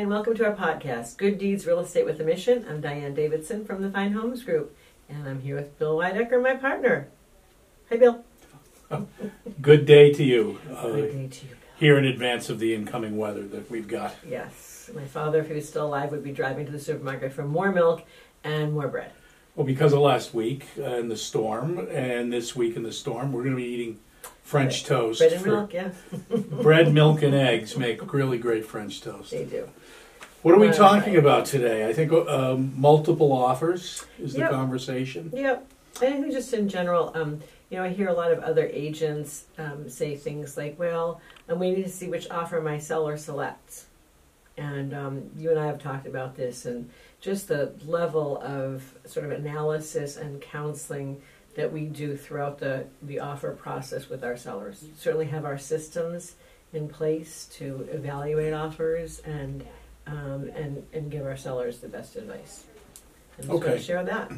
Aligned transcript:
and 0.00 0.08
welcome 0.08 0.34
to 0.34 0.46
our 0.46 0.56
podcast, 0.56 1.18
Good 1.18 1.36
Deeds 1.36 1.66
Real 1.66 1.80
Estate 1.80 2.06
with 2.06 2.18
a 2.22 2.24
Mission. 2.24 2.64
I'm 2.66 2.80
Diane 2.80 3.12
Davidson 3.12 3.66
from 3.66 3.82
the 3.82 3.90
Fine 3.90 4.12
Homes 4.12 4.42
Group, 4.42 4.74
and 5.10 5.28
I'm 5.28 5.42
here 5.42 5.56
with 5.56 5.78
Bill 5.78 5.98
Weidecker, 5.98 6.42
my 6.42 6.54
partner. 6.54 7.08
Hi, 7.90 7.98
Bill. 7.98 8.24
Good 9.60 9.84
day 9.84 10.10
to 10.14 10.24
you. 10.24 10.58
Uh, 10.74 10.86
Good 10.86 11.12
day 11.12 11.28
to 11.28 11.44
you, 11.44 11.50
Bill. 11.50 11.58
here 11.76 11.98
in 11.98 12.06
advance 12.06 12.48
of 12.48 12.58
the 12.58 12.74
incoming 12.74 13.18
weather 13.18 13.42
that 13.48 13.70
we've 13.70 13.86
got. 13.86 14.14
Yes, 14.26 14.88
my 14.94 15.04
father, 15.04 15.40
if 15.40 15.48
he 15.48 15.52
was 15.52 15.68
still 15.68 15.88
alive, 15.88 16.12
would 16.12 16.24
be 16.24 16.32
driving 16.32 16.64
to 16.64 16.72
the 16.72 16.80
supermarket 16.80 17.34
for 17.34 17.44
more 17.44 17.70
milk 17.70 18.02
and 18.42 18.72
more 18.72 18.88
bread. 18.88 19.12
Well, 19.54 19.66
because 19.66 19.92
of 19.92 19.98
last 19.98 20.32
week 20.32 20.66
uh, 20.78 20.84
and 20.84 21.10
the 21.10 21.16
storm, 21.18 21.78
and 21.90 22.32
this 22.32 22.56
week 22.56 22.74
in 22.74 22.84
the 22.84 22.92
storm, 22.92 23.32
we're 23.32 23.42
going 23.42 23.54
to 23.56 23.62
be 23.62 23.68
eating 23.68 23.98
French 24.42 24.84
toast. 24.84 25.20
Bread 25.20 25.32
and 25.32 25.42
for- 25.42 25.48
milk, 25.48 25.72
yeah, 25.72 25.90
bread, 26.62 26.92
milk, 26.92 27.22
and 27.22 27.34
eggs 27.34 27.76
make 27.76 28.12
really 28.12 28.38
great 28.38 28.64
French 28.66 29.00
toast. 29.00 29.30
they 29.30 29.44
do. 29.44 29.68
What 30.42 30.54
are 30.54 30.58
we 30.58 30.68
Right. 30.68 30.76
talking 30.76 31.16
about 31.16 31.44
today? 31.46 31.86
I 31.88 31.92
think 31.92 32.12
um, 32.12 32.72
multiple 32.76 33.30
offers 33.32 34.04
is 34.18 34.32
the 34.32 34.40
Yep. 34.40 34.50
conversation. 34.50 35.30
Yep. 35.34 35.66
I 35.96 35.98
think 36.12 36.32
just 36.32 36.52
in 36.54 36.68
general, 36.68 37.12
um, 37.14 37.40
you 37.68 37.76
know, 37.76 37.84
I 37.84 37.90
hear 37.90 38.08
a 38.08 38.14
lot 38.14 38.32
of 38.32 38.38
other 38.40 38.66
agents 38.72 39.44
um, 39.58 39.88
say 39.90 40.16
things 40.16 40.56
like, 40.56 40.78
well, 40.78 41.20
I'm 41.48 41.58
waiting 41.58 41.84
to 41.84 41.90
see 41.90 42.08
which 42.08 42.28
offer 42.30 42.60
my 42.60 42.78
seller 42.78 43.16
selects. 43.18 43.86
And 44.56 44.94
um, 44.94 45.30
you 45.36 45.50
and 45.50 45.58
I 45.60 45.66
have 45.66 45.78
talked 45.78 46.06
about 46.06 46.36
this 46.36 46.64
and 46.64 46.88
just 47.20 47.48
the 47.48 47.72
level 47.84 48.40
of 48.42 48.82
sort 49.04 49.26
of 49.26 49.32
analysis 49.32 50.16
and 50.16 50.40
counseling 50.40 51.20
that 51.54 51.72
we 51.72 51.86
do 51.86 52.16
throughout 52.16 52.58
the, 52.58 52.86
the 53.02 53.20
offer 53.20 53.52
process 53.52 54.08
with 54.08 54.22
our 54.22 54.36
sellers. 54.36 54.84
Certainly 54.96 55.26
have 55.26 55.44
our 55.44 55.58
systems 55.58 56.36
in 56.72 56.88
place 56.88 57.48
to 57.52 57.88
evaluate 57.90 58.52
offers 58.52 59.18
and, 59.20 59.64
um, 60.06 60.50
and, 60.54 60.86
and 60.92 61.10
give 61.10 61.26
our 61.26 61.36
sellers 61.36 61.78
the 61.78 61.88
best 61.88 62.16
advice. 62.16 62.64
And 63.36 63.46
just 63.46 63.56
Okay. 63.56 63.68
want 63.68 63.80
to 63.80 63.84
share 63.84 64.04
that. 64.04 64.30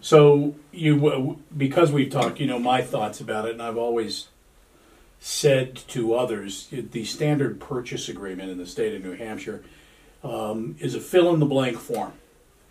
So 0.00 0.54
you, 0.70 1.42
because 1.56 1.90
we've 1.90 2.10
talked, 2.10 2.38
you 2.38 2.46
know, 2.46 2.58
my 2.58 2.82
thoughts 2.82 3.20
about 3.20 3.46
it, 3.46 3.52
and 3.52 3.62
I've 3.62 3.78
always 3.78 4.28
said 5.18 5.74
to 5.88 6.14
others, 6.14 6.68
the 6.70 7.04
standard 7.04 7.58
purchase 7.58 8.08
agreement 8.10 8.50
in 8.50 8.58
the 8.58 8.66
state 8.66 8.94
of 8.94 9.02
New 9.02 9.16
Hampshire 9.16 9.64
um, 10.22 10.76
is 10.78 10.94
a 10.94 11.00
fill 11.00 11.32
in 11.32 11.40
the 11.40 11.46
blank 11.46 11.78
form, 11.78 12.12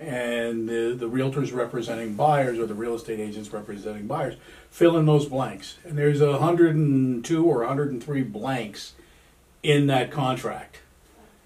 and 0.08 0.68
the 0.68 0.96
the 0.98 1.10
realtors 1.10 1.54
representing 1.54 2.14
buyers 2.16 2.60
or 2.60 2.66
the 2.66 2.74
real 2.74 2.96
estate 2.96 3.20
agents 3.20 3.52
representing 3.54 4.08
buyers 4.08 4.36
fill 4.70 4.98
in 4.98 5.06
those 5.06 5.26
blanks, 5.26 5.78
and 5.84 5.98
there's 5.98 6.22
a 6.22 6.38
hundred 6.40 6.76
and 6.76 7.24
two 7.24 7.46
or 7.46 7.66
hundred 7.66 7.92
and 7.92 8.04
three 8.04 8.24
blanks 8.24 8.94
in 9.62 9.88
that 9.88 10.12
contract, 10.12 10.80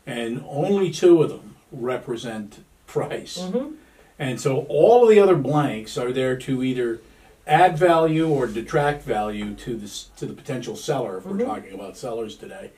and 0.06 0.44
only 0.48 0.92
two 0.92 1.22
of 1.22 1.30
them 1.30 1.56
represent 1.72 2.64
price. 2.88 3.38
Mm-hmm. 3.38 3.74
And 4.20 4.42
so 4.42 4.66
all 4.70 5.04
of 5.04 5.10
the 5.10 5.20
other 5.20 5.36
blanks 5.36 5.98
are 5.98 6.12
there 6.12 6.36
to 6.38 6.64
either 6.64 7.02
add 7.46 7.78
value 7.78 8.28
or 8.28 8.48
detract 8.48 9.04
value 9.04 9.54
to 9.54 9.76
the 9.78 9.88
to 10.18 10.26
the 10.26 10.34
potential 10.34 10.76
seller 10.76 11.18
if 11.18 11.26
we're 11.26 11.38
Mhm. 11.38 11.46
talking 11.46 11.74
about 11.74 11.98
sellers 11.98 12.36
today. 12.36 12.72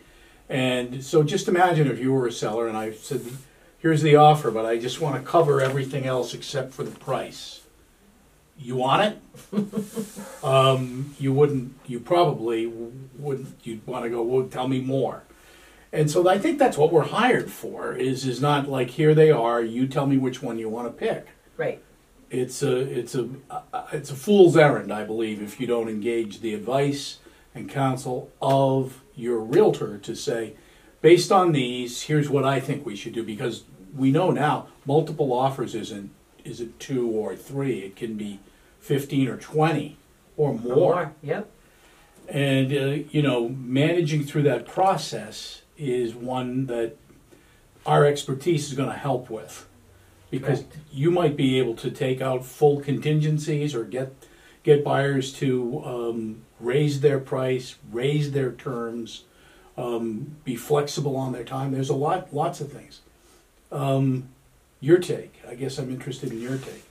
And 0.50 1.04
so 1.04 1.24
just 1.24 1.48
imagine 1.48 1.88
if 1.88 2.00
you 2.00 2.12
were 2.12 2.28
a 2.28 2.32
seller 2.32 2.68
and 2.68 2.76
I 2.76 2.92
said, 2.92 3.22
"Here's 3.80 4.02
the 4.02 4.16
offer, 4.16 4.52
but 4.52 4.66
I 4.66 4.78
just 4.78 5.02
want 5.02 5.16
to 5.16 5.30
cover 5.30 5.62
everything 5.62 6.06
else 6.06 6.34
except 6.34 6.74
for 6.74 6.84
the 6.84 6.92
price." 6.92 7.62
You 8.62 8.76
want 8.76 9.18
it? 9.54 10.44
um, 10.44 11.16
you 11.18 11.32
wouldn't. 11.32 11.74
You 11.88 12.00
probably 12.00 12.68
wouldn't. 12.68 13.56
You'd 13.64 13.88
want 13.88 14.04
to 14.04 14.10
go. 14.10 14.22
Well, 14.22 14.48
tell 14.48 14.68
me 14.68 14.82
more. 14.82 15.24
And 15.92 16.12
so 16.12 16.28
I 16.28 16.38
think 16.38 16.60
that's 16.60 16.78
what 16.78 16.92
we're 16.92 17.08
hired 17.08 17.52
for. 17.52 17.94
Is 17.94 18.26
is 18.26 18.42
not 18.42 18.70
like 18.70 18.92
here 18.92 19.16
they 19.16 19.32
are. 19.32 19.62
You 19.62 19.88
tell 19.88 20.06
me 20.06 20.18
which 20.18 20.42
one 20.42 20.60
you 20.60 20.70
want 20.70 20.88
to 20.88 20.94
pick. 20.94 21.28
Right. 21.58 21.82
It's 22.30 22.62
a 22.62 22.78
it's 22.78 23.16
a 23.16 23.30
uh, 23.50 23.88
it's 23.94 24.12
a 24.12 24.16
fool's 24.16 24.56
errand, 24.56 24.94
I 24.94 25.04
believe, 25.04 25.42
if 25.42 25.60
you 25.60 25.66
don't 25.66 25.90
engage 25.90 26.42
the 26.42 26.54
advice 26.54 27.20
and 27.56 27.70
counsel 27.70 28.30
of 28.42 29.02
your 29.16 29.40
realtor 29.40 29.98
to 29.98 30.16
say, 30.16 30.54
based 31.02 31.32
on 31.32 31.52
these, 31.52 32.04
here's 32.04 32.30
what 32.30 32.46
I 32.46 32.60
think 32.60 32.86
we 32.86 32.96
should 32.96 33.14
do. 33.14 33.24
Because 33.24 33.64
we 33.96 34.12
know 34.12 34.32
now 34.32 34.68
multiple 34.86 35.34
offers 35.34 35.76
isn't 35.76 36.12
isn't 36.44 36.80
two 36.80 37.10
or 37.10 37.36
three. 37.36 37.80
It 37.80 37.96
can 37.96 38.16
be 38.16 38.40
fifteen 38.80 39.28
or 39.28 39.38
twenty 39.38 39.98
or 40.38 40.52
Or 40.52 40.54
more. 40.54 41.14
Yep. 41.22 41.50
And 42.30 42.72
uh, 42.72 43.04
you 43.12 43.22
know, 43.22 43.50
managing 43.50 44.24
through 44.24 44.44
that 44.44 44.66
process 44.66 45.64
is 45.78 46.14
one 46.16 46.68
that 46.68 46.96
our 47.86 48.06
expertise 48.06 48.70
is 48.70 48.74
going 48.74 48.90
to 48.90 48.96
help 48.98 49.30
with, 49.30 49.68
because 50.30 50.60
Correct. 50.60 50.78
you 50.92 51.12
might 51.12 51.36
be 51.36 51.60
able 51.60 51.76
to 51.76 51.90
take 51.90 52.22
out 52.22 52.46
full 52.46 52.80
contingencies 52.82 53.76
or 53.76 53.84
get 53.84 54.14
get 54.64 54.84
buyers 54.84 55.34
to 55.34 55.82
um, 55.84 56.42
raise 56.60 57.02
their 57.02 57.20
price, 57.20 57.76
raise 57.92 58.32
their 58.32 58.52
terms, 58.52 59.24
um, 59.80 60.36
be 60.44 60.56
flexible 60.56 61.16
on 61.16 61.32
their 61.32 61.44
time. 61.44 61.72
There's 61.72 61.90
a 61.90 61.96
lot, 61.96 62.34
lots 62.34 62.60
of 62.60 62.72
things. 62.72 63.02
Um, 63.72 64.30
your 64.82 64.98
take. 64.98 65.36
I 65.48 65.56
guess 65.56 65.78
I'm 65.78 65.90
interested 65.90 66.32
in 66.32 66.42
your 66.42 66.58
take. 66.58 66.84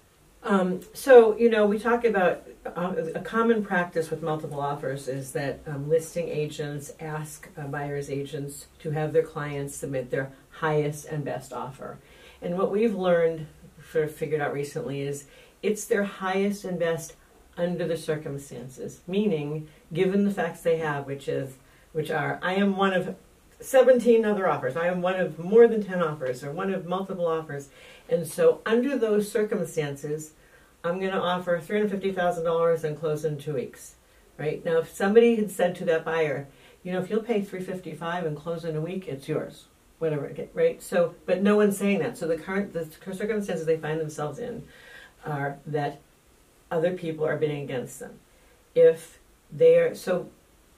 Um, 0.43 0.81
so, 0.95 1.37
you 1.37 1.51
know, 1.51 1.67
we 1.67 1.79
talk 1.79 2.05
about 2.05 2.47
uh, 2.65 2.95
a 3.15 3.21
common 3.21 3.65
practice 3.65 4.11
with 4.11 4.23
multiple 4.23 4.61
offers 4.61 5.09
is 5.09 5.33
that 5.33 5.61
um, 5.67 5.89
listing 5.89 6.29
agents 6.29 6.93
ask 7.01 7.49
uh, 7.59 7.67
buyer's 7.67 8.09
agents 8.09 8.67
to 8.79 8.91
have 8.91 9.13
their 9.13 9.23
clients 9.23 9.75
submit 9.75 10.11
their 10.11 10.31
highest 10.51 11.07
and 11.07 11.25
best 11.25 11.53
offer. 11.53 11.99
And 12.41 12.57
what 12.57 12.71
we've 12.71 12.95
learned, 12.95 13.47
sort 13.91 14.05
of 14.05 14.15
figured 14.15 14.41
out 14.41 14.53
recently, 14.53 15.03
is 15.03 15.27
it's 15.63 15.85
their 15.85 16.05
highest 16.05 16.65
and 16.65 16.79
best 16.79 17.17
under 17.57 17.87
the 17.87 17.97
circumstances, 17.97 19.01
meaning 19.07 19.69
given 19.93 20.25
the 20.25 20.31
facts 20.31 20.61
they 20.61 20.79
have, 20.79 21.07
which 21.07 21.27
is 21.27 21.55
which 21.93 22.11
are 22.11 22.39
I 22.43 22.55
am 22.55 22.77
one 22.77 22.93
of 22.93 23.17
17 23.61 24.25
other 24.25 24.49
offers. 24.49 24.77
I 24.77 24.87
am 24.87 25.03
one 25.03 25.19
of 25.19 25.39
more 25.39 25.67
than 25.67 25.83
10 25.83 26.03
offers 26.03 26.45
or 26.45 26.53
one 26.53 26.73
of 26.73 26.87
multiple 26.87 27.27
offers. 27.27 27.69
And 28.09 28.27
so, 28.27 28.61
under 28.65 28.97
those 28.97 29.31
circumstances, 29.31 30.33
I'm 30.85 31.01
going 31.01 31.13
to 31.13 31.21
offer 31.21 31.59
$350,000 31.61 32.85
and 32.85 32.99
close 32.99 33.25
in 33.25 33.39
two 33.39 33.55
weeks. 33.55 33.97
Right 34.39 34.65
now, 34.65 34.79
if 34.79 34.95
somebody 34.95 35.35
had 35.35 35.51
said 35.51 35.75
to 35.77 35.85
that 35.87 36.05
buyer, 36.05 36.47
you 36.85 36.93
know, 36.93 37.01
if 37.01 37.11
you'll 37.11 37.23
pay 37.23 37.43
355 37.43 38.25
and 38.25 38.37
close 38.37 38.65
in 38.65 38.77
a 38.77 38.81
week, 38.81 39.09
it's 39.09 39.29
yours. 39.29 39.65
Whatever, 39.99 40.33
right? 40.55 40.81
So, 40.81 41.17
but 41.27 41.43
no 41.43 41.57
one's 41.57 41.77
saying 41.77 41.99
that. 41.99 42.17
So 42.17 42.29
the 42.29 42.39
current 42.39 42.73
the 42.73 42.89
circumstances 43.13 43.67
they 43.67 43.77
find 43.77 44.01
themselves 44.01 44.39
in 44.39 44.63
are 45.27 45.59
that 45.67 46.01
other 46.71 46.93
people 46.93 47.27
are 47.27 47.37
bidding 47.37 47.65
against 47.65 47.99
them. 47.99 48.21
If 48.77 49.19
they 49.51 49.77
are 49.77 49.97
so, 49.97 50.29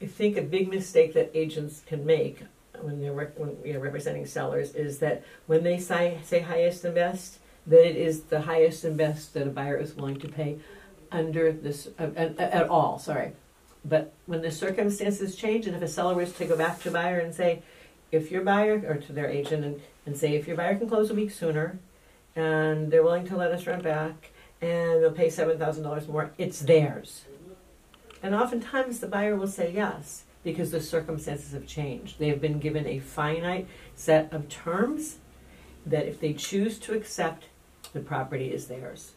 I 0.02 0.06
think 0.06 0.36
a 0.36 0.42
big 0.42 0.68
mistake 0.68 1.12
that 1.14 1.30
agents 1.34 1.82
can 1.86 2.06
make 2.06 2.42
when 2.80 3.00
they're 3.00 3.12
rep- 3.12 3.38
when, 3.38 3.56
you 3.64 3.74
know, 3.74 3.80
representing 3.80 4.24
sellers 4.24 4.74
is 4.74 4.98
that 5.00 5.22
when 5.46 5.62
they 5.62 5.78
say 5.78 6.18
say 6.24 6.40
highest 6.40 6.84
and 6.84 6.94
best, 6.94 7.38
that 7.66 7.86
it 7.86 7.96
is 7.96 8.22
the 8.22 8.40
highest 8.42 8.84
and 8.84 8.96
best 8.96 9.34
that 9.34 9.46
a 9.46 9.50
buyer 9.50 9.76
is 9.76 9.94
willing 9.94 10.18
to 10.20 10.28
pay 10.28 10.58
under 11.12 11.52
this 11.52 11.88
uh, 11.98 12.08
at, 12.16 12.38
at 12.38 12.68
all. 12.68 12.98
Sorry, 12.98 13.32
but 13.84 14.12
when 14.26 14.40
the 14.40 14.50
circumstances 14.50 15.36
change, 15.36 15.66
and 15.66 15.76
if 15.76 15.82
a 15.82 15.88
seller 15.88 16.14
was 16.14 16.32
to 16.34 16.46
go 16.46 16.56
back 16.56 16.80
to 16.82 16.90
buyer 16.90 17.18
and 17.18 17.34
say, 17.34 17.62
if 18.10 18.30
your 18.30 18.42
buyer 18.42 18.82
or 18.88 18.96
to 18.96 19.12
their 19.12 19.28
agent 19.28 19.64
and, 19.64 19.80
and 20.06 20.16
say 20.16 20.34
if 20.34 20.46
your 20.48 20.56
buyer 20.56 20.76
can 20.76 20.88
close 20.88 21.10
a 21.10 21.14
week 21.14 21.30
sooner, 21.30 21.78
and 22.34 22.90
they're 22.90 23.02
willing 23.02 23.26
to 23.26 23.36
let 23.36 23.52
us 23.52 23.66
rent 23.66 23.82
back, 23.82 24.30
and 24.62 25.02
they'll 25.02 25.12
pay 25.12 25.28
seven 25.28 25.58
thousand 25.58 25.82
dollars 25.82 26.08
more, 26.08 26.30
it's 26.38 26.60
theirs. 26.60 27.24
And 28.22 28.34
oftentimes 28.34 29.00
the 29.00 29.08
buyer 29.08 29.36
will 29.36 29.48
say 29.48 29.72
yes 29.72 30.24
because 30.42 30.70
the 30.70 30.80
circumstances 30.80 31.52
have 31.52 31.66
changed. 31.66 32.18
They 32.18 32.28
have 32.28 32.40
been 32.40 32.58
given 32.58 32.86
a 32.86 32.98
finite 32.98 33.66
set 33.94 34.32
of 34.32 34.48
terms 34.48 35.18
that 35.86 36.06
if 36.06 36.20
they 36.20 36.32
choose 36.32 36.78
to 36.80 36.94
accept, 36.94 37.44
the 37.92 38.00
property 38.00 38.52
is 38.52 38.66
theirs. 38.66 39.12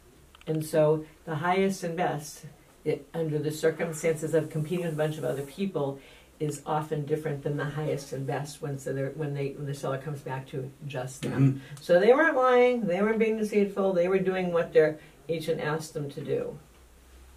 And 0.48 0.66
so 0.66 1.06
the 1.26 1.36
highest 1.36 1.84
and 1.84 1.96
best, 1.96 2.46
it, 2.84 3.08
under 3.14 3.40
the 3.40 3.52
circumstances 3.52 4.34
of 4.34 4.50
competing 4.50 4.86
with 4.86 4.94
a 4.94 4.98
bunch 4.98 5.18
of 5.18 5.24
other 5.24 5.44
people, 5.44 6.00
is 6.40 6.62
often 6.66 7.06
different 7.06 7.44
than 7.44 7.56
the 7.56 7.64
highest 7.64 8.12
and 8.12 8.28
best 8.28 8.62
when 8.62 8.78
so 8.78 8.94
when 9.16 9.34
they 9.34 9.50
when 9.50 9.66
the 9.66 9.74
seller 9.74 9.98
comes 9.98 10.20
back 10.22 10.48
to 10.48 10.70
just 10.88 11.22
them. 11.22 11.54
Mm-hmm. 11.54 11.76
So 11.82 12.00
they 12.00 12.12
weren't 12.12 12.36
lying, 12.36 12.86
they 12.88 13.02
weren't 13.02 13.20
being 13.20 13.38
deceitful, 13.38 13.94
they 13.94 14.08
were 14.08 14.20
doing 14.20 14.52
what 14.52 14.74
their 14.74 15.00
agent 15.30 15.62
asked 15.62 15.94
them 15.94 16.10
to 16.12 16.22
do. 16.22 16.58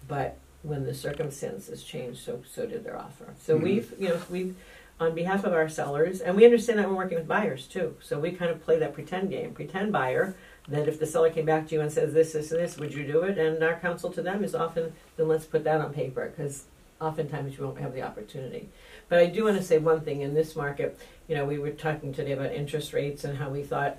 But 0.07 0.37
when 0.67 0.83
the 0.85 0.93
circumstances 0.93 1.83
changed, 1.83 2.19
so 2.19 2.41
so 2.49 2.65
did 2.65 2.83
their 2.83 2.97
offer. 2.97 3.33
So 3.39 3.57
Mhm. 3.57 3.61
we've 3.61 3.93
you 3.99 4.09
know 4.09 4.21
we've 4.29 4.55
on 4.99 5.13
behalf 5.13 5.43
of 5.43 5.53
our 5.53 5.69
sellers, 5.69 6.21
and 6.21 6.35
we 6.35 6.43
understand 6.43 6.79
that 6.79 6.89
we're 6.89 6.95
working 6.95 7.17
with 7.17 7.27
buyers 7.27 7.67
too. 7.67 7.95
So 8.01 8.19
we 8.19 8.31
kind 8.31 8.49
of 8.51 8.63
play 8.63 8.77
that 8.79 8.93
pretend 8.93 9.29
game, 9.29 9.53
pretend 9.53 9.91
buyer. 9.91 10.35
That 10.69 10.89
if 10.89 10.99
the 10.99 11.05
seller 11.05 11.29
came 11.29 11.45
back 11.45 11.67
to 11.69 11.75
you 11.75 11.81
and 11.81 11.89
says 11.89 12.13
this, 12.13 12.33
this, 12.33 12.51
and 12.51 12.59
this, 12.59 12.77
would 12.77 12.93
you 12.93 13.05
do 13.05 13.21
it? 13.21 13.37
And 13.37 13.63
our 13.63 13.75
counsel 13.79 14.11
to 14.11 14.21
them 14.21 14.43
is 14.43 14.53
often, 14.53 14.91
then 15.15 15.29
let's 15.29 15.45
put 15.45 15.63
that 15.63 15.79
on 15.79 15.93
paper 15.93 16.29
because 16.35 16.65
oftentimes 16.99 17.57
you 17.57 17.63
won't 17.63 17.79
have 17.79 17.93
the 17.93 18.01
opportunity. 18.01 18.67
But 19.07 19.19
I 19.19 19.27
do 19.27 19.45
want 19.45 19.55
to 19.57 19.63
say 19.63 19.77
one 19.77 20.01
thing 20.01 20.21
in 20.21 20.33
this 20.33 20.57
market. 20.57 20.99
You 21.29 21.35
know, 21.35 21.45
we 21.45 21.57
were 21.57 21.69
talking 21.69 22.11
today 22.13 22.33
about 22.33 22.51
interest 22.51 22.91
rates 22.91 23.23
and 23.23 23.37
how 23.37 23.49
we 23.49 23.63
thought 23.63 23.97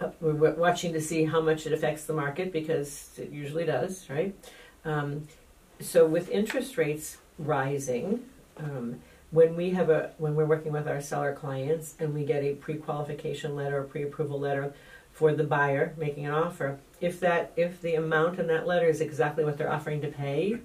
uh, 0.00 0.10
we're 0.20 0.34
wa- 0.34 0.50
watching 0.56 0.92
to 0.92 1.00
see 1.00 1.24
how 1.24 1.40
much 1.40 1.66
it 1.66 1.72
affects 1.72 2.04
the 2.04 2.12
market 2.12 2.52
because 2.52 3.10
it 3.18 3.30
usually 3.30 3.64
does, 3.64 4.08
right? 4.08 4.32
Um, 4.84 5.26
so 5.80 6.06
with 6.06 6.28
interest 6.30 6.76
rates 6.76 7.18
rising, 7.38 8.24
um, 8.58 9.00
when 9.30 9.56
we 9.56 9.70
have 9.70 9.90
a 9.90 10.12
when 10.18 10.34
we're 10.34 10.46
working 10.46 10.72
with 10.72 10.88
our 10.88 11.00
seller 11.00 11.34
clients 11.34 11.94
and 11.98 12.14
we 12.14 12.24
get 12.24 12.42
a 12.42 12.54
pre-qualification 12.54 13.54
letter 13.54 13.78
or 13.78 13.84
pre-approval 13.84 14.40
letter 14.40 14.72
for 15.12 15.34
the 15.34 15.44
buyer 15.44 15.94
making 15.96 16.26
an 16.26 16.32
offer, 16.32 16.78
if 17.00 17.20
that 17.20 17.52
if 17.56 17.80
the 17.80 17.94
amount 17.94 18.38
in 18.38 18.46
that 18.46 18.66
letter 18.66 18.86
is 18.86 19.00
exactly 19.00 19.44
what 19.44 19.58
they're 19.58 19.72
offering 19.72 20.00
to 20.00 20.08
pay, 20.08 20.58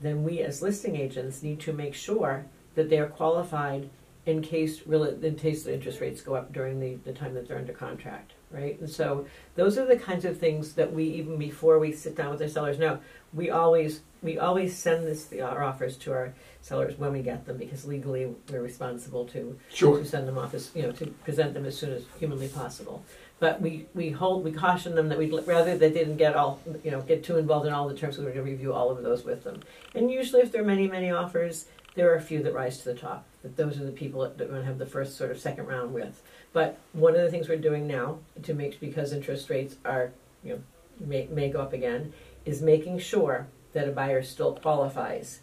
then 0.00 0.22
we 0.22 0.40
as 0.40 0.62
listing 0.62 0.96
agents 0.96 1.42
need 1.42 1.60
to 1.60 1.72
make 1.72 1.94
sure 1.94 2.46
that 2.74 2.88
they 2.88 2.98
are 2.98 3.08
qualified 3.08 3.90
in 4.26 4.40
case 4.40 4.86
really 4.86 5.14
in 5.26 5.34
case 5.34 5.64
the 5.64 5.74
interest 5.74 6.00
rates 6.00 6.20
go 6.20 6.34
up 6.34 6.52
during 6.52 6.80
the, 6.80 6.94
the 7.04 7.12
time 7.12 7.34
that 7.34 7.48
they're 7.48 7.58
under 7.58 7.72
contract, 7.72 8.32
right? 8.54 8.78
And 8.80 8.88
so 8.88 9.26
those 9.56 9.76
are 9.76 9.84
the 9.84 9.96
kinds 9.96 10.24
of 10.24 10.38
things 10.38 10.74
that 10.74 10.92
we 10.92 11.04
even 11.04 11.36
before 11.36 11.78
we 11.78 11.92
sit 11.92 12.16
down 12.16 12.30
with 12.30 12.40
our 12.40 12.48
sellers 12.48 12.78
know, 12.78 12.98
we 13.32 13.50
always 13.50 14.00
we 14.22 14.38
always 14.38 14.76
send 14.76 15.06
this 15.06 15.32
our 15.32 15.62
offers 15.62 15.96
to 15.98 16.12
our 16.12 16.32
sellers 16.62 16.98
when 16.98 17.12
we 17.12 17.20
get 17.20 17.44
them 17.44 17.58
because 17.58 17.84
legally 17.84 18.34
we're 18.50 18.62
responsible 18.62 19.26
to 19.26 19.58
Sure. 19.72 19.98
to 19.98 20.04
send 20.04 20.26
them 20.26 20.38
off 20.38 20.54
as 20.54 20.70
you 20.74 20.82
know 20.82 20.92
to 20.92 21.06
present 21.24 21.52
them 21.52 21.66
as 21.66 21.76
soon 21.76 21.92
as 21.92 22.04
humanly 22.18 22.48
possible. 22.48 23.04
But 23.40 23.60
we, 23.60 23.86
we 23.94 24.10
hold 24.10 24.44
we 24.44 24.52
caution 24.52 24.94
them 24.94 25.08
that 25.08 25.18
we'd 25.18 25.32
rather 25.46 25.76
they 25.76 25.90
didn't 25.90 26.16
get 26.16 26.36
all 26.36 26.60
you 26.84 26.90
know 26.90 27.02
get 27.02 27.24
too 27.24 27.36
involved 27.36 27.66
in 27.66 27.72
all 27.74 27.88
the 27.88 27.94
terms. 27.96 28.16
We're 28.16 28.24
going 28.24 28.36
to 28.36 28.42
review 28.42 28.72
all 28.72 28.90
of 28.90 29.02
those 29.02 29.24
with 29.24 29.44
them. 29.44 29.60
And 29.94 30.10
usually, 30.10 30.40
if 30.42 30.52
there 30.52 30.62
are 30.62 30.64
many 30.64 30.86
many 30.88 31.10
offers, 31.10 31.66
there 31.94 32.10
are 32.12 32.16
a 32.16 32.22
few 32.22 32.42
that 32.44 32.54
rise 32.54 32.78
to 32.78 32.84
the 32.84 32.94
top. 32.94 33.26
That 33.42 33.56
those 33.56 33.78
are 33.80 33.84
the 33.84 33.92
people 33.92 34.20
that 34.22 34.38
we're 34.38 34.46
going 34.46 34.60
to 34.60 34.66
have 34.66 34.78
the 34.78 34.86
first 34.86 35.16
sort 35.16 35.30
of 35.30 35.38
second 35.38 35.66
round 35.66 35.92
with. 35.92 36.22
But 36.54 36.78
one 36.92 37.14
of 37.16 37.20
the 37.20 37.30
things 37.30 37.48
we're 37.48 37.56
doing 37.56 37.86
now 37.86 38.20
to 38.44 38.54
make 38.54 38.80
because 38.80 39.12
interest 39.12 39.50
rates 39.50 39.76
are 39.84 40.12
you 40.42 40.54
know 40.54 40.60
may, 41.00 41.26
may 41.26 41.50
go 41.50 41.60
up 41.60 41.74
again 41.74 42.14
is 42.46 42.62
making 42.62 43.00
sure 43.00 43.48
that 43.74 43.88
a 43.88 43.90
buyer 43.90 44.22
still 44.22 44.54
qualifies 44.54 45.40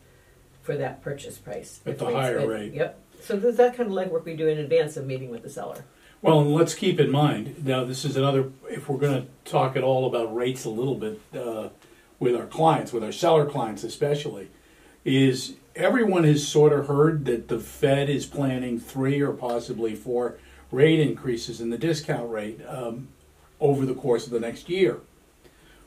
for 0.64 0.78
that 0.78 1.04
purchase 1.04 1.38
price 1.38 1.82
At 1.86 2.00
the 2.00 2.06
rates- 2.06 2.16
higher 2.18 2.48
rate. 2.48 2.74
Yep. 2.74 2.98
So 3.20 3.36
there's 3.36 3.58
that 3.58 3.76
kind 3.76 3.92
of 3.92 3.96
legwork 3.96 4.26
we 4.26 4.36
do 4.36 4.48
in 4.48 4.58
advance 4.58 4.98
of 4.98 5.06
meeting 5.06 5.30
with 5.30 5.44
the 5.44 5.50
seller. 5.50 5.86
Well, 6.24 6.40
and 6.40 6.54
let's 6.54 6.74
keep 6.74 7.00
in 7.00 7.12
mind 7.12 7.66
now. 7.66 7.84
This 7.84 8.06
is 8.06 8.16
another. 8.16 8.52
If 8.70 8.88
we're 8.88 8.98
going 8.98 9.24
to 9.24 9.52
talk 9.52 9.76
at 9.76 9.84
all 9.84 10.08
about 10.08 10.34
rates 10.34 10.66
a 10.66 10.70
little 10.70 10.96
bit 10.96 11.20
uh, 11.38 11.70
with 12.20 12.36
our 12.36 12.46
clients, 12.46 12.94
with 12.94 13.04
our 13.04 13.12
seller 13.12 13.46
clients 13.46 13.84
especially, 13.84 14.50
is 15.04 15.56
everyone 15.76 16.24
has 16.24 16.48
sort 16.48 16.74
of 16.74 16.88
heard 16.88 17.26
that 17.26 17.48
the 17.48 17.60
Fed 17.60 18.10
is 18.10 18.26
planning 18.26 18.80
three 18.80 19.20
or 19.20 19.34
possibly 19.34 19.96
four 19.96 20.38
rate 20.72 21.00
increases 21.00 21.62
in 21.62 21.70
the 21.70 21.78
discount 21.78 22.30
rate 22.32 22.60
um, 22.68 23.10
over 23.60 23.86
the 23.86 23.94
course 23.94 24.26
of 24.26 24.32
the 24.32 24.40
next 24.40 24.70
year. 24.70 25.00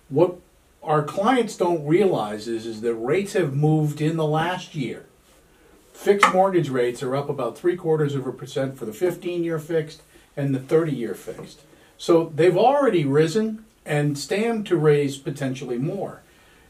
What 0.08 0.36
our 0.82 1.02
clients 1.02 1.56
don't 1.56 1.86
realize 1.86 2.46
is, 2.46 2.66
is 2.66 2.80
that 2.82 2.94
rates 2.94 3.32
have 3.32 3.56
moved 3.56 4.00
in 4.00 4.16
the 4.16 4.26
last 4.26 4.74
year. 4.74 5.06
Fixed 5.92 6.32
mortgage 6.32 6.68
rates 6.68 7.02
are 7.02 7.16
up 7.16 7.28
about 7.28 7.56
three 7.56 7.76
quarters 7.76 8.14
of 8.14 8.26
a 8.26 8.32
percent 8.32 8.76
for 8.76 8.84
the 8.84 8.92
15 8.92 9.42
year 9.44 9.58
fixed 9.58 10.02
and 10.36 10.54
the 10.54 10.58
30 10.58 10.92
year 10.92 11.14
fixed. 11.14 11.60
So 11.96 12.32
they've 12.34 12.56
already 12.56 13.04
risen 13.04 13.64
and 13.86 14.18
stand 14.18 14.66
to 14.66 14.76
raise 14.76 15.16
potentially 15.16 15.78
more. 15.78 16.22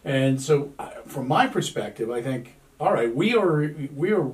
And 0.04 0.40
so, 0.40 0.72
uh, 0.78 0.90
from 1.06 1.26
my 1.26 1.46
perspective, 1.46 2.10
I 2.10 2.20
think, 2.20 2.56
all 2.78 2.92
right, 2.92 3.14
we 3.14 3.34
are 3.34 3.74
we 3.94 4.12
are 4.12 4.32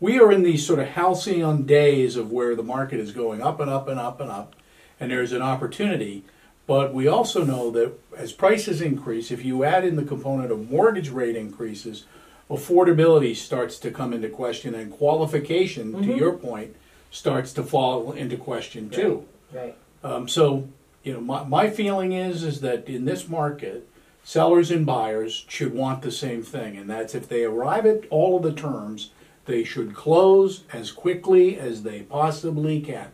we 0.00 0.18
are 0.18 0.30
in 0.30 0.42
these 0.42 0.66
sort 0.66 0.78
of 0.78 0.88
halcyon 0.88 1.64
days 1.64 2.16
of 2.16 2.30
where 2.30 2.54
the 2.54 2.62
market 2.62 3.00
is 3.00 3.12
going 3.12 3.42
up 3.42 3.60
and 3.60 3.70
up 3.70 3.88
and 3.88 3.98
up 3.98 4.20
and 4.20 4.30
up, 4.30 4.54
and 5.00 5.10
there's 5.10 5.32
an 5.32 5.42
opportunity. 5.42 6.24
But 6.66 6.92
we 6.92 7.08
also 7.08 7.44
know 7.44 7.70
that 7.70 7.98
as 8.16 8.32
prices 8.32 8.80
increase, 8.80 9.30
if 9.30 9.44
you 9.44 9.64
add 9.64 9.84
in 9.84 9.96
the 9.96 10.04
component 10.04 10.52
of 10.52 10.70
mortgage 10.70 11.08
rate 11.08 11.34
increases, 11.34 12.04
affordability 12.50 13.34
starts 13.34 13.78
to 13.78 13.90
come 13.90 14.12
into 14.12 14.28
question, 14.28 14.74
and 14.74 14.90
qualification, 14.92 15.92
to 15.92 16.08
Mhm. 16.08 16.18
your 16.18 16.32
point, 16.32 16.76
starts 17.10 17.52
to 17.54 17.62
fall 17.62 18.12
into 18.12 18.36
question 18.36 18.90
too. 18.90 19.24
Right. 19.52 19.74
Um, 20.04 20.28
so, 20.28 20.68
you 21.02 21.14
know, 21.14 21.20
my, 21.20 21.42
my 21.44 21.70
feeling 21.70 22.12
is 22.12 22.42
is 22.44 22.60
that 22.60 22.86
in 22.88 23.04
this 23.06 23.28
market, 23.28 23.88
sellers 24.24 24.70
and 24.70 24.84
buyers 24.84 25.44
should 25.48 25.74
want 25.74 26.02
the 26.02 26.10
same 26.10 26.42
thing, 26.42 26.76
and 26.76 26.88
that's 26.88 27.14
if 27.14 27.28
they 27.28 27.44
arrive 27.44 27.86
at 27.86 28.04
all 28.10 28.36
of 28.36 28.42
the 28.42 28.52
terms, 28.52 29.10
they 29.48 29.64
should 29.64 29.94
close 29.94 30.62
as 30.72 30.92
quickly 30.92 31.58
as 31.58 31.82
they 31.82 32.02
possibly 32.02 32.80
can, 32.80 33.08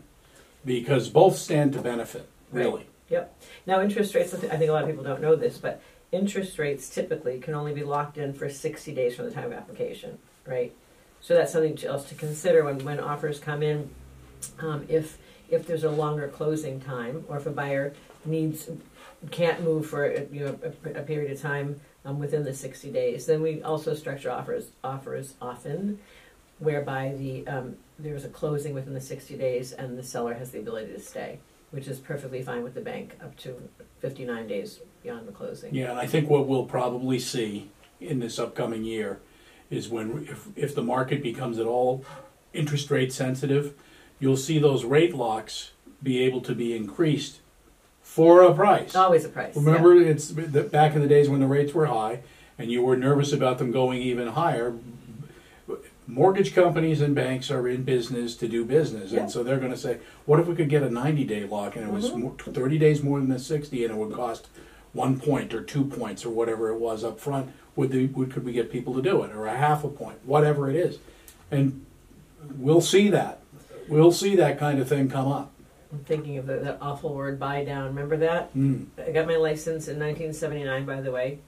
because 0.64 1.08
both 1.08 1.38
stand 1.38 1.72
to 1.72 1.80
benefit. 1.80 2.28
Really, 2.52 2.86
Yep. 3.08 3.36
Now, 3.66 3.80
interest 3.80 4.14
rates, 4.14 4.34
I 4.34 4.38
think 4.38 4.68
a 4.68 4.72
lot 4.72 4.82
of 4.82 4.88
people 4.88 5.04
don't 5.04 5.20
know 5.20 5.36
this, 5.36 5.58
but 5.58 5.80
interest 6.10 6.58
rates 6.58 6.88
typically 6.88 7.38
can 7.38 7.54
only 7.54 7.72
be 7.72 7.84
locked 7.84 8.18
in 8.18 8.32
for 8.32 8.48
60 8.48 8.94
days 8.94 9.14
from 9.14 9.26
the 9.26 9.30
time 9.30 9.46
of 9.46 9.52
application, 9.52 10.18
right? 10.46 10.72
So 11.20 11.34
that's 11.34 11.52
something 11.52 11.82
else 11.84 12.08
to 12.08 12.14
consider 12.14 12.64
when, 12.64 12.84
when 12.84 13.00
offers 13.00 13.38
come 13.38 13.62
in. 13.62 13.90
Um, 14.58 14.84
if, 14.88 15.18
if 15.48 15.66
there's 15.66 15.84
a 15.84 15.90
longer 15.90 16.28
closing 16.28 16.80
time, 16.80 17.24
or 17.28 17.36
if 17.36 17.46
a 17.46 17.50
buyer 17.50 17.94
needs, 18.24 18.68
can't 19.30 19.62
move 19.62 19.86
for 19.86 20.06
a, 20.06 20.26
you 20.32 20.44
know, 20.44 20.58
a, 20.62 21.00
a 21.00 21.02
period 21.02 21.30
of 21.30 21.40
time 21.40 21.80
um, 22.04 22.18
within 22.18 22.44
the 22.44 22.52
60 22.52 22.90
days, 22.90 23.26
then 23.26 23.42
we 23.42 23.62
also 23.62 23.94
structure 23.94 24.30
offers, 24.30 24.68
offers 24.82 25.34
often 25.40 25.98
whereby 26.58 27.14
the, 27.18 27.46
um, 27.46 27.76
there's 27.98 28.24
a 28.24 28.28
closing 28.28 28.74
within 28.74 28.94
the 28.94 29.00
60 29.00 29.36
days 29.36 29.72
and 29.72 29.98
the 29.98 30.02
seller 30.02 30.34
has 30.34 30.50
the 30.50 30.58
ability 30.58 30.92
to 30.92 31.00
stay 31.00 31.38
which 31.74 31.88
is 31.88 31.98
perfectly 31.98 32.40
fine 32.40 32.62
with 32.62 32.74
the 32.74 32.80
bank 32.80 33.18
up 33.20 33.36
to 33.36 33.68
59 33.98 34.46
days 34.46 34.78
beyond 35.02 35.26
the 35.26 35.32
closing. 35.32 35.74
yeah. 35.74 35.90
And 35.90 35.98
I 35.98 36.06
think 36.06 36.30
what 36.30 36.46
we'll 36.46 36.66
probably 36.66 37.18
see 37.18 37.68
in 38.00 38.20
this 38.20 38.38
upcoming 38.38 38.84
year 38.84 39.18
is 39.70 39.88
when 39.88 40.28
if 40.30 40.46
if 40.54 40.74
the 40.74 40.84
market 40.84 41.20
becomes 41.20 41.58
at 41.58 41.66
all 41.66 42.04
interest 42.52 42.92
rate 42.92 43.12
sensitive, 43.12 43.74
you'll 44.20 44.36
see 44.36 44.60
those 44.60 44.84
rate 44.84 45.16
locks 45.16 45.72
be 46.00 46.22
able 46.22 46.40
to 46.42 46.54
be 46.54 46.76
increased 46.76 47.40
for 48.02 48.42
a 48.42 48.54
price. 48.54 48.94
Always 48.94 49.24
a 49.24 49.28
price. 49.28 49.56
Remember, 49.56 49.96
it's 49.96 50.28
the, 50.28 50.62
back 50.62 50.94
in 50.94 51.02
the 51.02 51.08
days 51.08 51.28
when 51.28 51.40
the 51.40 51.46
rates 51.48 51.74
were 51.74 51.86
high, 51.86 52.20
and 52.56 52.70
you 52.70 52.82
were 52.82 52.96
nervous 52.96 53.32
about 53.32 53.58
them 53.58 53.72
going 53.72 54.00
even 54.00 54.28
higher. 54.28 54.74
Mortgage 56.06 56.54
companies 56.54 57.00
and 57.00 57.14
banks 57.14 57.50
are 57.50 57.66
in 57.66 57.82
business 57.82 58.36
to 58.36 58.46
do 58.48 58.64
business, 58.64 59.10
Yeah. 59.10 59.20
and 59.20 59.30
so 59.30 59.42
they're 59.42 59.58
going 59.58 59.70
to 59.72 59.76
say, 59.78 59.98
"What 60.26 60.38
if 60.38 60.46
we 60.46 60.54
could 60.54 60.68
get 60.68 60.82
a 60.82 60.90
ninety-day 60.90 61.44
lock, 61.46 61.76
and 61.76 61.86
it 61.86 61.92
was 61.92 62.10
Mhm. 62.10 62.18
more, 62.18 62.32
thirty 62.38 62.76
days 62.78 63.02
more 63.02 63.18
than 63.20 63.30
the 63.30 63.38
sixty, 63.38 63.84
and 63.84 63.94
it 63.94 63.96
would 63.96 64.12
cost 64.12 64.48
one 64.92 65.18
point 65.18 65.54
or 65.54 65.62
two 65.62 65.84
points 65.84 66.24
or 66.24 66.30
whatever 66.30 66.68
it 66.70 66.78
was 66.78 67.04
up 67.04 67.18
front? 67.18 67.50
Would 67.76 67.90
the 67.90 68.06
would 68.08 68.30
could 68.32 68.44
we 68.44 68.52
get 68.52 68.70
people 68.70 68.92
to 68.94 69.02
do 69.02 69.22
it, 69.22 69.32
or 69.34 69.46
a 69.46 69.56
half 69.56 69.82
a 69.82 69.88
point, 69.88 70.18
whatever 70.26 70.68
it 70.68 70.76
is?" 70.76 70.98
And 71.50 71.84
we'll 72.58 72.82
see 72.82 73.08
that. 73.08 73.40
We'll 73.88 74.12
see 74.12 74.36
that 74.36 74.58
kind 74.58 74.78
of 74.80 74.88
thing 74.88 75.08
come 75.08 75.28
up. 75.28 75.52
I'm 75.90 76.00
thinking 76.00 76.36
of 76.38 76.46
the, 76.46 76.56
that 76.56 76.78
awful 76.80 77.14
word 77.14 77.38
buy 77.38 77.64
down. 77.64 77.86
Remember 77.86 78.16
that? 78.18 78.54
Mm. 78.54 78.86
I 78.98 79.10
got 79.12 79.26
my 79.26 79.36
license 79.36 79.88
in 79.88 79.98
1979, 79.98 80.84
by 80.84 81.00
the 81.00 81.12
way. 81.12 81.38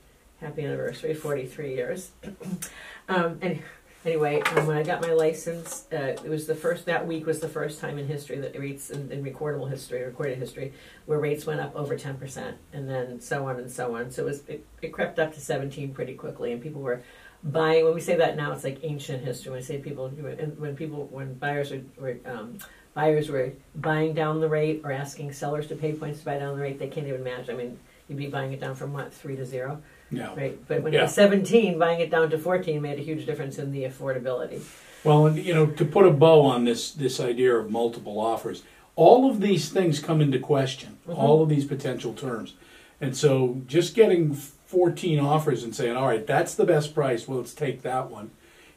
Happy 0.40 0.64
anniversary, 0.64 1.14
43 1.14 1.74
years. 1.74 2.10
um, 3.08 3.38
and 3.40 3.58
anyway, 4.06 4.40
um, 4.40 4.66
when 4.66 4.76
I 4.76 4.82
got 4.82 5.02
my 5.02 5.12
license, 5.12 5.86
uh, 5.92 6.16
it 6.24 6.28
was 6.28 6.46
the 6.46 6.54
first, 6.54 6.86
that 6.86 7.06
week 7.06 7.26
was 7.26 7.40
the 7.40 7.48
first 7.48 7.80
time 7.80 7.98
in 7.98 8.06
history 8.06 8.38
that 8.38 8.58
rates, 8.58 8.90
in, 8.90 9.10
in 9.10 9.24
recordable 9.24 9.68
history, 9.68 10.02
recorded 10.02 10.38
history, 10.38 10.72
where 11.06 11.18
rates 11.18 11.44
went 11.44 11.60
up 11.60 11.74
over 11.74 11.96
10%, 11.98 12.54
and 12.72 12.88
then 12.88 13.20
so 13.20 13.46
on 13.46 13.56
and 13.56 13.70
so 13.70 13.96
on. 13.96 14.10
So 14.10 14.22
it, 14.22 14.26
was, 14.26 14.48
it, 14.48 14.64
it 14.80 14.92
crept 14.92 15.18
up 15.18 15.34
to 15.34 15.40
17 15.40 15.92
pretty 15.92 16.14
quickly, 16.14 16.52
and 16.52 16.62
people 16.62 16.80
were 16.80 17.02
buying. 17.42 17.84
When 17.84 17.94
we 17.94 18.00
say 18.00 18.16
that 18.16 18.36
now, 18.36 18.52
it's 18.52 18.64
like 18.64 18.78
ancient 18.82 19.24
history. 19.24 19.50
When 19.50 19.58
I 19.58 19.62
say 19.62 19.78
people, 19.78 20.08
when 20.08 20.76
people, 20.76 21.08
when 21.10 21.34
buyers 21.34 21.72
were, 21.72 21.82
were 21.98 22.18
um, 22.24 22.58
buyers 22.94 23.28
were 23.28 23.52
buying 23.74 24.14
down 24.14 24.40
the 24.40 24.48
rate 24.48 24.82
or 24.84 24.92
asking 24.92 25.32
sellers 25.32 25.66
to 25.68 25.76
pay 25.76 25.92
points 25.92 26.20
to 26.20 26.24
buy 26.24 26.38
down 26.38 26.56
the 26.56 26.62
rate, 26.62 26.78
they 26.78 26.88
can't 26.88 27.06
even 27.06 27.20
imagine. 27.20 27.54
I 27.54 27.58
mean, 27.58 27.78
you'd 28.08 28.18
be 28.18 28.28
buying 28.28 28.52
it 28.52 28.60
down 28.60 28.74
from 28.76 28.92
what 28.92 29.12
three 29.12 29.36
to 29.36 29.44
zero, 29.44 29.82
Yeah. 30.10 30.34
right? 30.36 30.58
But 30.68 30.82
when 30.82 30.92
it 30.94 30.96
Yeah. 30.96 31.02
was 31.04 31.14
seventeen, 31.14 31.78
buying 31.78 32.00
it 32.00 32.10
down 32.10 32.30
to 32.30 32.38
fourteen 32.38 32.80
made 32.82 32.98
a 32.98 33.02
huge 33.02 33.26
difference 33.26 33.58
in 33.58 33.72
the 33.72 33.84
affordability. 33.84 34.60
Well, 35.04 35.26
and 35.26 35.38
you 35.38 35.54
know, 35.54 35.66
to 35.66 35.84
put 35.84 36.06
a 36.06 36.10
bow 36.10 36.42
on 36.42 36.64
this 36.64 36.90
this 36.90 37.18
idea 37.20 37.54
of 37.56 37.70
multiple 37.70 38.18
offers, 38.20 38.62
all 38.94 39.28
of 39.30 39.40
these 39.40 39.68
things 39.68 39.98
come 40.00 40.20
into 40.20 40.38
question. 40.38 40.98
Mhm. 41.08 41.18
All 41.18 41.42
of 41.42 41.48
these 41.48 41.64
potential 41.64 42.12
terms, 42.12 42.54
and 43.00 43.16
so 43.16 43.58
just 43.66 43.94
getting 43.94 44.32
14 44.32 45.18
offers 45.20 45.62
and 45.62 45.74
saying, 45.74 45.96
"All 45.96 46.06
right, 46.06 46.26
that's 46.26 46.54
the 46.54 46.64
best 46.64 46.94
price. 46.94 47.26
Well, 47.28 47.38
let's 47.38 47.54
take 47.54 47.82
that 47.82 48.10
one," 48.10 48.30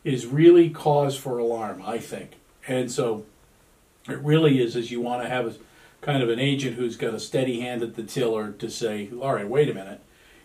is 0.03 0.25
really 0.25 0.69
cause 0.69 1.15
for 1.17 1.37
alarm, 1.37 1.81
I 1.85 1.97
think. 1.99 2.31
And 2.67 2.91
so, 2.91 3.23
it 4.07 4.19
really 4.19 4.61
is. 4.61 4.75
Is 4.75 4.91
you 4.91 5.01
want 5.01 5.23
to 5.23 5.29
have 5.29 5.47
a 5.47 5.53
kind 6.01 6.21
of 6.23 6.29
an 6.29 6.39
agent 6.39 6.75
who's 6.75 6.95
got 6.95 7.13
a 7.13 7.19
steady 7.19 7.59
hand 7.61 7.81
at 7.83 7.95
the 7.95 8.03
tiller 8.03 8.51
to 8.51 8.69
say, 8.69 9.09
"All 9.21 9.33
right, 9.33 9.47
wait 9.47 9.69
a 9.69 9.73
minute. 9.73 9.99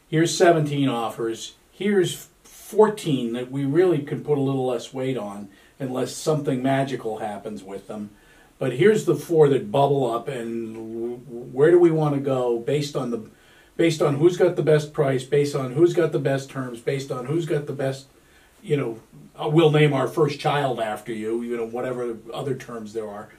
Here's 0.09 0.37
17 0.37 0.89
offers. 0.89 1.55
Here's 1.73 2.29
14 2.45 3.33
that 3.33 3.51
we 3.51 3.65
really 3.65 3.99
can 3.99 4.25
put 4.25 4.39
a 4.39 4.41
little 4.41 4.67
less 4.67 4.93
weight 4.93 5.17
on 5.17 5.49
unless 5.79 6.15
something 6.15 6.63
magical 6.63 7.19
happens 7.19 7.63
with 7.63 7.89
them. 7.89 8.11
But 8.59 8.75
here's 8.75 9.05
the 9.05 9.17
four 9.17 9.49
that 9.49 9.73
bubble 9.73 10.11
up, 10.11 10.29
and 10.29 11.53
where 11.53 11.71
do 11.71 11.79
we 11.79 11.91
want 11.91 12.15
to 12.15 12.21
go 12.21 12.59
based 12.59 12.97
on 12.97 13.11
the 13.11 13.29
based 13.77 14.01
on 14.01 14.17
who's 14.17 14.37
got 14.37 14.57
the 14.57 14.63
best 14.63 14.93
price, 14.93 15.25
based 15.25 15.55
on 15.55 15.73
who's 15.73 15.93
got 15.93 16.13
the 16.13 16.19
best 16.19 16.49
terms, 16.49 16.81
based 16.81 17.11
on 17.11 17.27
who's 17.27 17.45
got 17.45 17.67
the 17.67 17.73
best, 17.73 18.07
you 18.63 18.77
know, 18.77 19.01
uh, 19.37 19.49
we'll 19.49 19.73
name 19.73 19.93
our 19.93 20.07
first 20.07 20.39
child 20.39 20.79
after 20.79 21.13
you, 21.13 21.43
you 21.43 21.57
know, 21.57 21.67
whatever 21.67 22.17
other 22.33 22.55
terms 22.55 22.93
there 22.93 23.09
are. 23.09 23.31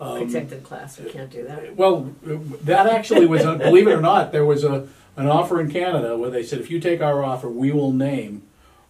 Um, 0.00 0.26
Protected 0.26 0.64
class, 0.64 0.98
we 0.98 1.08
can't 1.08 1.30
do 1.30 1.44
that. 1.44 1.76
well, 1.76 2.12
that 2.22 2.88
actually 2.88 3.26
was, 3.26 3.44
believe 3.44 3.86
it 3.86 3.92
or 3.92 4.00
not, 4.00 4.32
there 4.32 4.44
was 4.44 4.64
a 4.64 4.88
an 5.16 5.26
offer 5.26 5.60
in 5.60 5.70
Canada 5.70 6.16
where 6.16 6.30
they 6.30 6.42
said 6.42 6.60
if 6.60 6.70
you 6.70 6.80
take 6.80 7.00
our 7.00 7.22
offer, 7.22 7.48
we 7.48 7.70
will 7.72 7.92
name 7.92 8.42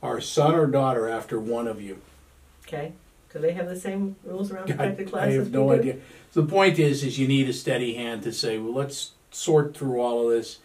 our 0.03 0.21
son 0.21 0.55
or 0.55 0.67
daughter 0.67 1.09
after 1.09 1.39
one 1.41 1.67
of 1.67 1.81
you. 1.81 1.99
Okay? 2.67 2.93
Do 3.33 3.39
they 3.41 3.53
have 3.53 3.69
the 3.69 3.79
same 3.79 4.17
rules 4.25 4.51
around 4.53 4.71
I, 4.71 4.77
protected 4.77 5.09
I 5.09 5.11
classes? 5.11 5.37
have 5.39 5.53
no 5.53 5.73
idea. 5.73 5.97
So 6.31 6.43
the 6.43 6.49
point 6.51 6.79
is, 6.79 7.03
is 7.03 7.19
you 7.19 7.27
need 7.29 7.49
a 7.49 7.53
steady 7.53 7.95
hand 7.95 8.23
to 8.23 8.33
say, 8.33 8.59
well, 8.59 8.73
let's 8.75 9.13
sort 9.31 9.77
through 9.77 10.01
all 10.01 10.25
of 10.27 10.31
this. 10.31 10.59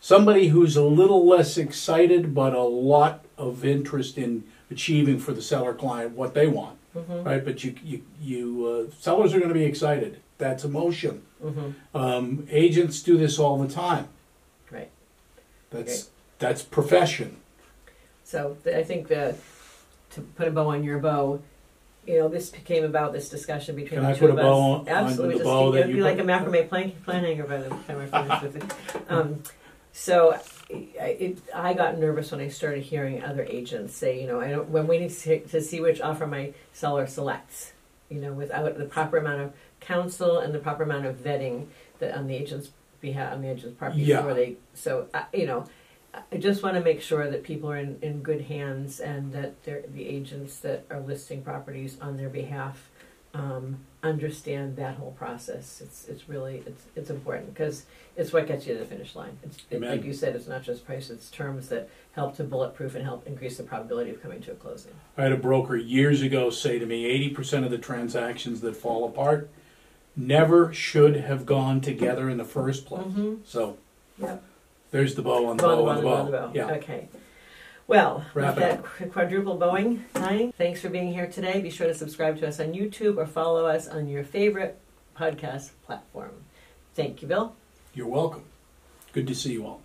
Somebody 0.00 0.48
who's 0.48 0.76
a 0.76 0.84
little 0.84 1.26
less 1.26 1.56
excited, 1.56 2.34
but 2.34 2.54
a 2.54 2.62
lot 2.62 3.24
of 3.36 3.64
interest 3.64 4.18
in 4.18 4.44
achieving 4.70 5.18
for 5.18 5.32
the 5.32 5.42
seller 5.42 5.74
client 5.74 6.12
what 6.16 6.34
they 6.34 6.46
want, 6.46 6.76
Mhm, 6.96 7.24
right? 7.24 7.44
But 7.44 7.62
you, 7.64 7.74
you, 7.84 8.02
you 8.20 8.88
uh, 8.90 8.94
sellers 9.00 9.32
are 9.34 9.38
going 9.38 9.48
to 9.52 9.54
be 9.54 9.64
excited. 9.64 10.20
That's 10.38 10.64
emotion. 10.64 11.22
mhm. 11.44 11.74
Um, 11.94 12.46
agents 12.50 13.02
do 13.02 13.16
this 13.16 13.38
all 13.38 13.58
the 13.58 13.68
time. 13.72 14.08
That's 15.70 16.10
that's 16.38 16.62
profession. 16.62 17.36
So 18.24 18.56
th- 18.64 18.76
I 18.76 18.84
think 18.84 19.08
that 19.08 19.36
to 20.10 20.20
put 20.20 20.48
a 20.48 20.50
bow 20.50 20.68
on 20.68 20.84
your 20.84 20.98
bow, 20.98 21.40
you 22.06 22.18
know, 22.18 22.28
this 22.28 22.50
came 22.50 22.84
about 22.84 23.12
this 23.12 23.28
discussion 23.28 23.74
between 23.76 24.00
Can 24.00 24.02
the 24.04 24.10
I 24.10 24.12
two 24.14 24.20
put 24.20 24.30
a 24.30 24.32
of 24.34 24.38
bow 24.38 24.52
us. 24.52 24.54
on- 24.54 24.80
on 24.80 24.88
Absolutely, 24.88 25.34
the 25.34 25.38
just 25.40 25.44
bow 25.44 25.70
that 25.72 25.78
it'd 25.80 25.90
you 25.90 25.96
be 25.96 26.02
like 26.02 26.18
a 26.18 26.24
put? 26.24 26.26
macrame 26.26 26.68
plan, 26.68 26.92
plan 27.04 27.24
hanger 27.24 27.44
by 27.44 27.58
the 27.58 27.68
time 27.68 27.96
we're 27.96 28.06
finished 28.06 28.42
with 28.42 28.56
it. 28.56 28.74
Um, 29.10 29.42
so 29.92 30.34
I, 30.70 30.76
it, 31.18 31.38
I 31.54 31.72
got 31.74 31.98
nervous 31.98 32.30
when 32.30 32.40
I 32.42 32.48
started 32.48 32.82
hearing 32.84 33.22
other 33.24 33.42
agents 33.48 33.94
say, 33.96 34.20
you 34.20 34.26
know, 34.28 34.38
I 34.40 34.50
don't 34.50 34.68
when 34.68 34.86
to 34.86 35.08
see, 35.10 35.38
to 35.40 35.60
see 35.62 35.80
which 35.80 36.00
offer 36.02 36.26
my 36.26 36.52
seller 36.74 37.06
selects, 37.06 37.72
you 38.10 38.20
know, 38.20 38.32
without 38.34 38.76
the 38.78 38.84
proper 38.84 39.16
amount 39.16 39.40
of 39.40 39.52
counsel 39.80 40.38
and 40.38 40.54
the 40.54 40.58
proper 40.58 40.82
amount 40.82 41.06
of 41.06 41.16
vetting 41.16 41.66
that 42.00 42.14
on 42.16 42.26
the 42.26 42.34
agent's 42.36 42.68
behalf 43.00 43.32
on 43.32 43.42
the 43.42 43.48
agent's 43.48 43.78
part 43.78 43.94
Yeah. 43.94 44.18
before 44.18 44.34
they. 44.34 44.56
So 44.74 45.08
uh, 45.14 45.24
you 45.32 45.46
know. 45.46 45.66
I 46.32 46.38
just 46.38 46.62
want 46.62 46.74
to 46.74 46.80
make 46.80 47.02
sure 47.02 47.30
that 47.30 47.44
people 47.44 47.70
are 47.70 47.76
in, 47.76 47.98
in 48.00 48.22
good 48.22 48.40
hands 48.40 48.98
and 48.98 49.30
that 49.34 49.62
they're, 49.62 49.84
the 49.94 50.08
agents 50.08 50.58
that 50.60 50.86
are 50.90 51.00
listing 51.00 51.42
properties 51.42 51.98
on 52.00 52.16
their 52.16 52.30
behalf 52.30 52.88
um, 53.34 53.80
understand 54.02 54.76
that 54.76 54.96
whole 54.96 55.12
process. 55.12 55.80
It's 55.82 56.06
it's 56.08 56.28
really 56.28 56.62
it's 56.66 56.84
it's 56.96 57.10
important 57.10 57.52
because 57.52 57.84
it's 58.16 58.32
what 58.32 58.46
gets 58.46 58.66
you 58.66 58.74
to 58.74 58.80
the 58.80 58.86
finish 58.86 59.14
line. 59.14 59.38
It's 59.42 59.58
it, 59.70 59.76
Amen. 59.76 59.90
like 59.90 60.04
you 60.04 60.12
said, 60.12 60.34
it's 60.34 60.48
not 60.48 60.62
just 60.62 60.86
price; 60.86 61.10
it's 61.10 61.30
terms 61.30 61.68
that 61.68 61.88
help 62.12 62.36
to 62.36 62.44
bulletproof 62.44 62.94
and 62.94 63.04
help 63.04 63.26
increase 63.26 63.56
the 63.56 63.62
probability 63.64 64.10
of 64.10 64.22
coming 64.22 64.40
to 64.42 64.52
a 64.52 64.54
closing. 64.54 64.92
I 65.16 65.24
had 65.24 65.32
a 65.32 65.36
broker 65.36 65.76
years 65.76 66.22
ago 66.22 66.50
say 66.50 66.78
to 66.78 66.86
me, 66.86 67.04
eighty 67.06 67.28
percent 67.30 67.64
of 67.64 67.70
the 67.70 67.78
transactions 67.78 68.60
that 68.62 68.76
fall 68.76 69.04
apart 69.06 69.50
never 70.18 70.72
should 70.72 71.16
have 71.16 71.46
gone 71.46 71.80
together 71.80 72.28
in 72.28 72.36
the 72.38 72.44
first 72.44 72.84
place. 72.86 73.06
Mm-hmm. 73.06 73.34
So 73.44 73.78
Yep. 74.18 74.42
there's 74.90 75.14
the 75.14 75.22
bow 75.22 75.46
on 75.46 75.56
the 75.56 75.62
Bow, 75.62 75.86
on 75.88 75.96
the 75.96 76.02
bow. 76.02 76.50
Yeah. 76.52 76.72
Okay. 76.72 77.08
Well, 77.86 78.24
Wrap 78.34 78.56
with 78.56 78.64
it 78.64 78.68
that 78.68 78.84
qu- 78.84 79.06
quadruple 79.06 79.56
bowing 79.56 80.04
tying, 80.12 80.52
thanks 80.52 80.80
for 80.80 80.90
being 80.90 81.12
here 81.12 81.26
today. 81.26 81.60
Be 81.62 81.70
sure 81.70 81.86
to 81.86 81.94
subscribe 81.94 82.38
to 82.40 82.48
us 82.48 82.60
on 82.60 82.72
YouTube 82.74 83.16
or 83.16 83.26
follow 83.26 83.64
us 83.66 83.88
on 83.88 84.08
your 84.08 84.24
favorite 84.24 84.78
podcast 85.16 85.70
platform. 85.86 86.32
Thank 86.94 87.22
you, 87.22 87.28
Bill. 87.28 87.54
You're 87.94 88.08
welcome. 88.08 88.42
Good 89.12 89.26
to 89.28 89.34
see 89.34 89.52
you 89.52 89.66
all. 89.66 89.80